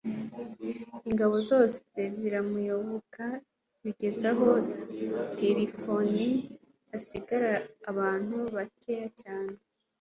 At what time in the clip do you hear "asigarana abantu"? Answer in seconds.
6.95-8.37